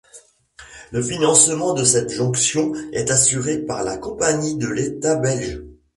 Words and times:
Le 0.91 1.03
financement 1.03 1.75
de 1.75 1.83
cette 1.83 2.09
jonction 2.09 2.73
est 2.91 3.11
assuré 3.11 3.59
par 3.59 3.83
la 3.83 3.99
Compagnie 3.99 4.55
de 4.57 4.67
l'État 4.67 5.13
Belge. 5.15 5.61